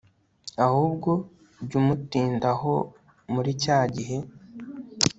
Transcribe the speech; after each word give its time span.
Ahubwo 0.65 1.11
jya 1.67 1.77
umutindaho 1.81 2.73
muri 3.33 3.51
cyagihe 3.61 4.17